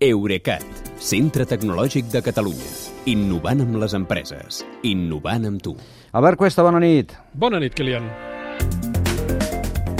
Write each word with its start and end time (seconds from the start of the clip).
Eurecat, 0.00 0.62
centre 0.96 1.44
tecnològic 1.44 2.06
de 2.08 2.22
Catalunya. 2.24 2.70
Innovant 3.12 3.60
amb 3.60 3.74
les 3.82 3.92
empreses. 3.92 4.62
Innovant 4.88 5.44
amb 5.44 5.60
tu. 5.60 5.74
Albert 6.16 6.40
Cuesta, 6.40 6.64
bona 6.64 6.80
nit. 6.80 7.12
Bona 7.36 7.60
nit, 7.60 7.76
Kilian. 7.76 8.06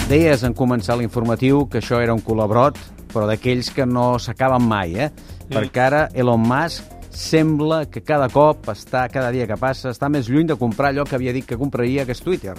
Deies 0.08 0.46
en 0.48 0.56
començar 0.56 0.96
l'informatiu 0.96 1.66
que 1.68 1.82
això 1.84 2.00
era 2.00 2.16
un 2.16 2.24
colabrot, 2.24 2.80
però 3.12 3.28
d'aquells 3.28 3.68
que 3.76 3.84
no 3.84 4.14
s'acaben 4.16 4.64
mai, 4.64 4.96
eh? 4.96 5.12
Mm. 5.12 5.52
Perquè 5.52 5.84
ara 5.91 6.03
Elon 6.17 6.48
Musk 6.48 6.96
sembla 7.12 7.82
que 7.93 8.01
cada 8.01 8.32
cop 8.32 8.73
està, 8.73 9.05
cada 9.12 9.29
dia 9.37 9.45
que 9.45 9.61
passa, 9.61 9.93
està 9.93 10.09
més 10.09 10.32
lluny 10.32 10.48
de 10.48 10.57
comprar 10.57 10.95
allò 10.95 11.05
que 11.05 11.21
havia 11.21 11.37
dit 11.37 11.45
que 11.45 11.61
compraria, 11.61 12.09
que 12.09 12.17
és 12.17 12.25
Twitter. 12.25 12.57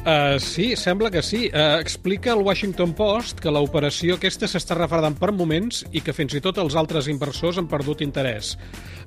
Uh, 0.00 0.38
sí, 0.40 0.76
sembla 0.76 1.10
que 1.10 1.20
sí. 1.20 1.50
Uh, 1.52 1.76
explica 1.78 2.32
el 2.32 2.40
Washington 2.40 2.94
Post 2.96 3.42
que 3.44 3.52
l'operació 3.52 4.14
aquesta 4.16 4.48
s'està 4.48 4.72
refredant 4.78 5.18
per 5.20 5.28
moments 5.36 5.82
i 5.92 6.00
que 6.00 6.14
fins 6.16 6.32
i 6.32 6.40
tot 6.40 6.56
els 6.62 6.72
altres 6.72 7.10
inversors 7.12 7.58
han 7.60 7.68
perdut 7.68 8.00
interès. 8.00 8.54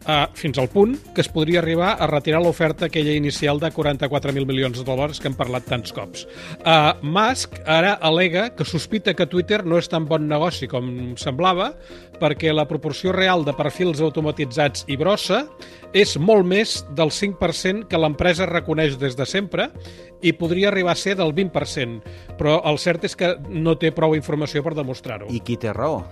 Uh, 0.03 0.27
fins 0.37 0.59
al 0.61 0.69
punt 0.69 0.93
que 1.15 1.23
es 1.25 1.31
podria 1.33 1.63
arribar 1.63 1.95
a 1.97 2.05
retirar 2.11 2.43
l'oferta 2.43 2.85
aquella 2.85 3.17
inicial 3.17 3.57
de 3.57 3.71
44.000 3.73 4.45
milions 4.45 4.77
de 4.77 4.85
dòlars 4.85 5.17
que 5.17 5.31
hem 5.31 5.37
parlat 5.39 5.65
tants 5.65 5.95
cops. 5.97 6.27
Uh, 6.61 6.93
Musk 7.01 7.57
ara 7.65 7.95
alega 7.97 8.51
que 8.53 8.67
sospita 8.67 9.15
que 9.17 9.25
Twitter 9.31 9.63
no 9.65 9.81
és 9.81 9.89
tan 9.89 10.05
bon 10.05 10.29
negoci 10.29 10.69
com 10.69 11.15
semblava 11.17 11.71
perquè 12.21 12.53
la 12.53 12.67
proporció 12.69 13.15
real 13.15 13.41
de 13.47 13.55
perfils 13.57 14.03
automatitzats 14.03 14.85
i 14.91 14.99
brossa 14.99 15.47
és 15.97 16.17
molt 16.21 16.45
més 16.45 16.81
del 16.97 17.09
5% 17.13 17.87
que 17.89 17.99
l'empresa 18.01 18.45
reconeix 18.49 18.99
des 19.01 19.17
de 19.17 19.25
sempre 19.29 19.71
i 20.23 20.31
podria 20.35 20.69
arribar 20.71 20.82
a 20.91 20.95
ser 20.95 21.15
del 21.19 21.33
20%, 21.35 22.01
però 22.39 22.59
el 22.69 22.79
cert 22.81 23.07
és 23.07 23.15
que 23.19 23.33
no 23.49 23.77
té 23.79 23.93
prou 23.95 24.15
informació 24.17 24.63
per 24.65 24.75
demostrar-ho. 24.77 25.29
I 25.31 25.41
qui 25.45 25.57
té 25.59 25.73
raó? 25.73 26.03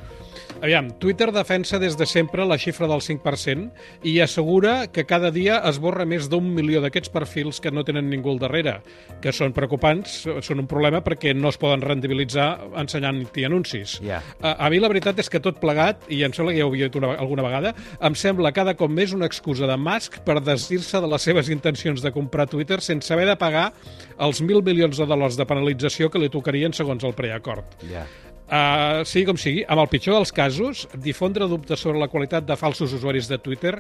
Aviam, 0.61 0.91
Twitter 0.99 1.31
defensa 1.31 1.79
des 1.79 1.95
de 1.97 2.05
sempre 2.05 2.43
la 2.45 2.57
xifra 2.59 2.85
del 2.89 3.01
5% 3.01 3.71
i 4.05 4.19
assegura 4.21 4.87
que 4.91 5.05
cada 5.09 5.31
dia 5.31 5.55
es 5.69 5.79
borra 5.81 6.05
més 6.05 6.27
d'un 6.29 6.51
milió 6.53 6.81
d'aquests 6.83 7.09
perfils 7.13 7.61
que 7.63 7.71
no 7.71 7.85
tenen 7.87 8.09
ningú 8.11 8.33
al 8.33 8.41
darrere, 8.41 8.75
que 9.23 9.33
són 9.33 9.55
preocupants, 9.57 10.19
són 10.45 10.61
un 10.61 10.69
problema 10.69 11.01
perquè 11.05 11.33
no 11.33 11.49
es 11.49 11.57
poden 11.61 11.81
rendibilitzar 11.81 12.49
ensenyant-hi 12.77 13.45
anuncis. 13.47 13.97
Yeah. 14.05 14.21
A, 14.41 14.55
a 14.67 14.71
mi 14.73 14.81
la 14.81 14.91
veritat 14.91 15.21
és 15.23 15.31
que 15.31 15.41
tot 15.41 15.61
plegat, 15.61 16.05
i 16.13 16.21
em 16.27 16.35
sembla 16.35 16.53
que 16.53 16.61
ja 16.61 16.67
ho 16.67 16.73
havia 16.73 16.91
dit 16.91 16.99
una, 16.99 17.13
alguna 17.15 17.47
vegada, 17.47 17.75
em 18.01 18.17
sembla 18.17 18.53
cada 18.53 18.75
cop 18.77 18.91
més 18.91 19.15
una 19.17 19.29
excusa 19.31 19.69
de 19.69 19.77
Musk 19.79 20.19
per 20.27 20.39
desdir-se 20.45 21.01
de 21.01 21.09
les 21.09 21.29
seves 21.29 21.49
intencions 21.53 22.03
de 22.05 22.13
comprar 22.13 22.49
Twitter 22.51 22.81
sense 22.85 23.13
haver 23.13 23.29
de 23.31 23.37
pagar 23.39 23.71
els 24.21 24.43
mil 24.45 24.61
milions 24.65 24.99
de 24.99 25.07
dòlars 25.09 25.39
de 25.39 25.47
penalització 25.49 26.11
que 26.11 26.21
li 26.21 26.29
tocarien 26.29 26.73
segons 26.73 27.07
el 27.07 27.17
preacord. 27.17 27.79
Ja. 27.89 28.05
Uh, 28.51 29.05
sigui 29.07 29.29
com 29.29 29.37
sigui, 29.39 29.61
amb 29.63 29.79
el 29.79 29.87
pitjor 29.87 30.17
dels 30.17 30.33
casos, 30.35 30.83
difondre 30.99 31.47
dubtes 31.47 31.79
sobre 31.79 32.01
la 32.01 32.09
qualitat 32.11 32.43
de 32.43 32.57
falsos 32.59 32.91
usuaris 32.97 33.29
de 33.31 33.37
Twitter 33.39 33.77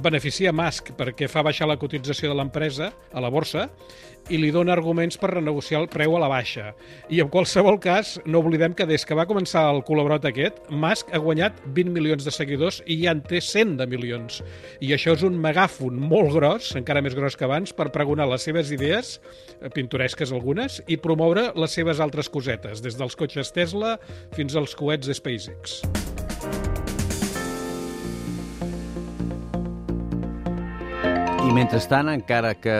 beneficia 0.00 0.52
Musk 0.52 0.92
perquè 0.98 1.28
fa 1.30 1.42
baixar 1.46 1.68
la 1.70 1.78
cotització 1.80 2.30
de 2.30 2.38
l'empresa 2.38 2.90
a 3.12 3.22
la 3.22 3.30
borsa 3.32 3.68
i 4.32 4.38
li 4.40 4.50
dona 4.54 4.72
arguments 4.72 5.18
per 5.20 5.34
renegociar 5.34 5.82
el 5.82 5.88
preu 5.92 6.14
a 6.16 6.20
la 6.22 6.30
baixa. 6.32 6.70
I 7.12 7.20
en 7.20 7.28
qualsevol 7.32 7.76
cas, 7.82 8.14
no 8.24 8.40
oblidem 8.40 8.72
que 8.76 8.86
des 8.88 9.04
que 9.04 9.16
va 9.16 9.26
començar 9.28 9.66
el 9.72 9.82
col·laborat 9.84 10.24
aquest, 10.28 10.62
Musk 10.70 11.12
ha 11.12 11.20
guanyat 11.20 11.60
20 11.76 11.92
milions 11.92 12.24
de 12.24 12.32
seguidors 12.32 12.80
i 12.86 12.98
ja 13.02 13.12
en 13.12 13.20
té 13.24 13.42
100 13.44 13.76
de 13.80 13.88
milions. 13.90 14.40
I 14.80 14.94
això 14.96 15.16
és 15.18 15.26
un 15.28 15.36
megàfon 15.44 16.00
molt 16.00 16.32
gros, 16.38 16.72
encara 16.78 17.04
més 17.04 17.16
gros 17.16 17.36
que 17.36 17.48
abans, 17.48 17.74
per 17.76 17.90
pregonar 17.92 18.28
les 18.30 18.48
seves 18.48 18.72
idees, 18.74 19.18
eh, 19.60 19.68
pintoresques 19.68 20.32
algunes, 20.32 20.80
i 20.88 20.96
promoure 20.96 21.50
les 21.54 21.76
seves 21.76 22.00
altres 22.00 22.32
cosetes, 22.32 22.80
des 22.84 22.96
dels 22.96 23.16
cotxes 23.16 23.52
Tesla 23.52 23.98
fins 24.32 24.56
als 24.56 24.74
coets 24.78 25.06
de 25.06 25.14
SpaceX. 25.20 26.03
I 31.44 31.52
mentrestant, 31.52 32.08
encara 32.08 32.54
que, 32.56 32.74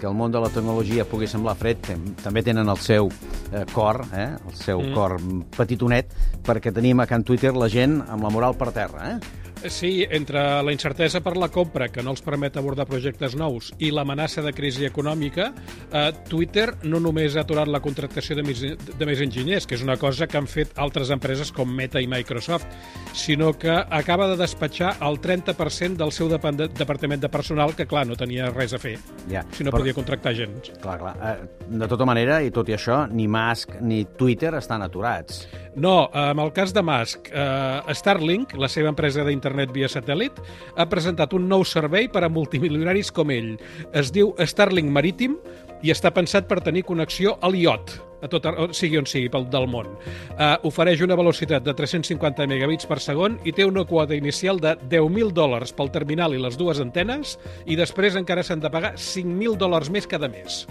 que 0.00 0.06
el 0.08 0.14
món 0.18 0.32
de 0.34 0.40
la 0.42 0.48
tecnologia 0.50 1.04
pugui 1.06 1.28
semblar 1.30 1.54
fred, 1.60 1.84
també 2.24 2.42
tenen 2.42 2.66
el 2.68 2.80
seu 2.82 3.06
eh, 3.06 3.62
cor, 3.70 4.02
eh, 4.10 4.32
el 4.34 4.56
seu 4.58 4.82
mm. 4.82 4.96
cor 4.96 5.14
petitonet, 5.54 6.10
perquè 6.46 6.72
tenim 6.74 6.98
a 6.98 7.06
Can 7.06 7.22
Twitter 7.22 7.54
la 7.54 7.70
gent 7.70 8.00
amb 8.08 8.26
la 8.26 8.32
moral 8.34 8.58
per 8.58 8.72
terra, 8.74 9.12
eh? 9.12 9.49
Sí, 9.68 10.06
entre 10.08 10.62
la 10.64 10.72
incertesa 10.72 11.20
per 11.20 11.34
la 11.36 11.50
compra, 11.52 11.90
que 11.92 12.02
no 12.02 12.14
els 12.14 12.22
permet 12.24 12.56
abordar 12.56 12.86
projectes 12.88 13.34
nous, 13.36 13.70
i 13.78 13.90
l'amenaça 13.92 14.40
de 14.44 14.54
crisi 14.56 14.86
econòmica, 14.88 15.50
eh, 15.92 16.06
Twitter 16.28 16.70
no 16.88 17.00
només 17.02 17.36
ha 17.36 17.44
aturat 17.44 17.68
la 17.68 17.82
contractació 17.84 18.38
de 18.38 18.44
més, 18.46 18.62
de 18.62 19.08
més 19.08 19.20
enginyers, 19.20 19.66
que 19.68 19.76
és 19.76 19.84
una 19.84 19.98
cosa 20.00 20.26
que 20.26 20.38
han 20.40 20.48
fet 20.48 20.72
altres 20.80 21.12
empreses 21.12 21.52
com 21.52 21.68
Meta 21.68 22.00
i 22.00 22.08
Microsoft, 22.08 22.66
sinó 23.12 23.52
que 23.52 23.70
acaba 23.70 24.28
de 24.30 24.38
despatxar 24.40 24.94
el 25.04 25.20
30% 25.20 26.00
del 26.00 26.12
seu 26.12 26.30
departament 26.32 27.20
de 27.20 27.28
personal, 27.28 27.76
que, 27.76 27.86
clar, 27.86 28.06
no 28.08 28.16
tenia 28.16 28.48
res 28.54 28.72
a 28.72 28.80
fer, 28.80 28.96
ja, 29.28 29.44
si 29.52 29.66
no 29.66 29.74
però... 29.74 29.84
podia 29.84 29.96
contractar 29.96 30.34
gent. 30.38 30.56
Clar, 30.80 30.96
clar. 31.02 31.14
Eh, 31.20 31.66
de 31.70 31.90
tota 31.90 32.08
manera, 32.08 32.40
i 32.40 32.50
tot 32.54 32.68
i 32.72 32.78
això, 32.78 33.02
ni 33.12 33.28
Musk 33.28 33.76
ni 33.84 34.06
Twitter 34.16 34.54
estan 34.56 34.82
aturats. 34.86 35.44
No, 35.74 36.10
en 36.14 36.38
el 36.38 36.52
cas 36.52 36.74
de 36.74 36.82
Musk, 36.82 37.28
eh, 37.32 37.94
Starlink, 37.94 38.56
la 38.58 38.68
seva 38.68 38.90
empresa 38.90 39.22
d'internet 39.24 39.70
via 39.72 39.88
satèl·lit, 39.88 40.40
ha 40.74 40.86
presentat 40.90 41.32
un 41.36 41.46
nou 41.48 41.64
servei 41.64 42.08
per 42.10 42.24
a 42.26 42.28
multimilionaris 42.32 43.12
com 43.14 43.30
ell. 43.30 43.54
Es 43.94 44.10
diu 44.10 44.34
Starlink 44.38 44.90
Marítim 44.90 45.38
i 45.82 45.92
està 45.94 46.10
pensat 46.12 46.48
per 46.48 46.60
tenir 46.60 46.82
connexió 46.88 47.36
a 47.40 47.48
l'IOT, 47.48 47.94
a 48.20 48.28
tot, 48.28 48.46
sigui 48.76 48.98
on 48.98 49.06
sigui, 49.08 49.30
pel 49.32 49.46
del 49.52 49.68
món. 49.70 49.94
Uh, 50.34 50.58
ofereix 50.68 51.00
una 51.06 51.16
velocitat 51.16 51.64
de 51.64 51.74
350 51.76 52.48
megabits 52.50 52.88
per 52.90 52.98
segon 53.00 53.38
i 53.46 53.54
té 53.56 53.64
una 53.64 53.86
quota 53.88 54.18
inicial 54.18 54.60
de 54.60 54.74
10.000 54.90 55.32
dòlars 55.36 55.72
pel 55.76 55.92
terminal 55.94 56.34
i 56.34 56.42
les 56.42 56.58
dues 56.60 56.82
antenes 56.82 57.38
i 57.64 57.78
després 57.78 58.18
encara 58.18 58.44
s'han 58.44 58.60
de 58.60 58.72
pagar 58.72 58.96
5.000 58.98 59.56
dòlars 59.60 59.92
més 59.94 60.10
cada 60.10 60.28
mes. 60.28 60.66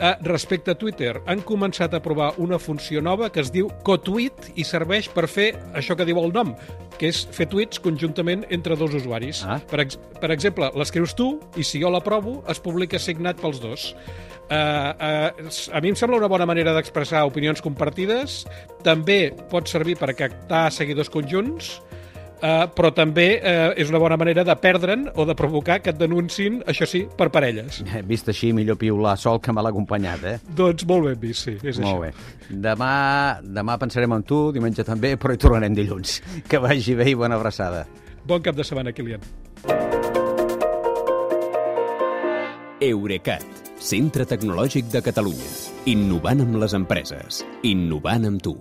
Uh, 0.00 0.16
respecte 0.26 0.72
a 0.72 0.78
Twitter, 0.78 1.20
han 1.30 1.42
començat 1.46 1.92
a 1.94 2.00
provar 2.02 2.32
una 2.42 2.58
funció 2.58 3.02
nova 3.04 3.28
que 3.30 3.42
es 3.44 3.52
diu 3.54 3.68
CoTweet 3.86 4.56
i 4.58 4.64
serveix 4.66 5.06
per 5.12 5.28
fer 5.30 5.52
això 5.78 5.94
que 5.94 6.06
diu 6.08 6.18
el 6.22 6.32
nom, 6.34 6.54
que 6.98 7.10
és 7.12 7.22
fer 7.36 7.46
tuits 7.52 7.78
conjuntament 7.82 8.42
entre 8.50 8.74
dos 8.80 8.96
usuaris. 8.98 9.44
Ah. 9.46 9.60
Per, 9.70 9.82
ex 9.84 10.00
per 10.18 10.32
exemple, 10.34 10.72
l'escrius 10.78 11.14
tu 11.18 11.36
i 11.60 11.66
si 11.66 11.82
jo 11.82 11.92
l'aprovo, 11.92 12.40
es 12.50 12.62
publica 12.62 12.98
signat 12.98 13.38
pels 13.42 13.62
dos. 13.62 13.92
Uh, 14.52 14.56
uh, 14.56 15.52
a 15.72 15.80
mi 15.80 15.92
em 15.92 15.96
sembla 15.96 16.18
una 16.18 16.28
bona 16.28 16.48
manera 16.48 16.74
d'expressar 16.76 17.22
opinions 17.28 17.62
compartides. 17.64 18.42
També 18.84 19.30
pot 19.52 19.70
servir 19.70 19.96
per 20.00 20.12
captar 20.18 20.66
seguidors 20.74 21.12
conjunts, 21.12 21.76
Uh, 22.42 22.64
però 22.74 22.88
també 22.90 23.36
uh, 23.38 23.70
és 23.78 23.86
una 23.92 24.00
bona 24.02 24.16
manera 24.18 24.42
de 24.42 24.54
perdre'n 24.58 25.04
o 25.14 25.26
de 25.28 25.34
provocar 25.38 25.76
que 25.78 25.92
et 25.94 25.98
denuncin, 26.00 26.56
això 26.66 26.88
sí, 26.90 27.04
per 27.06 27.28
parelles. 27.30 27.78
Eh, 27.86 28.00
vist 28.08 28.26
així, 28.32 28.50
millor 28.56 28.80
piular 28.80 29.14
sol 29.20 29.38
que 29.38 29.54
mal 29.54 29.68
acompanyat, 29.70 30.24
eh? 30.26 30.34
Doncs 30.58 30.82
molt 30.90 31.06
ben 31.06 31.20
vist, 31.22 31.46
sí, 31.46 31.54
és 31.62 31.78
molt 31.78 32.00
això. 32.00 32.00
bé. 32.02 32.56
Demà, 32.66 32.92
demà 33.46 33.78
pensarem 33.78 34.18
en 34.18 34.26
tu, 34.26 34.40
diumenge 34.56 34.82
també, 34.88 35.14
però 35.22 35.36
hi 35.36 35.42
tornarem 35.44 35.78
dilluns. 35.78 36.18
Que 36.50 36.58
vagi 36.58 36.98
bé 36.98 37.12
i 37.12 37.14
bona 37.18 37.38
abraçada. 37.38 37.84
Bon 38.26 38.42
cap 38.42 38.58
de 38.58 38.66
setmana, 38.66 38.90
Kilian. 38.90 39.22
Eurecat, 42.82 43.46
centre 43.78 44.26
tecnològic 44.26 44.90
de 44.90 45.02
Catalunya. 45.06 45.54
Innovant 45.94 46.42
amb 46.42 46.58
les 46.58 46.74
empreses. 46.74 47.44
Innovant 47.62 48.26
amb 48.32 48.42
tu. 48.42 48.56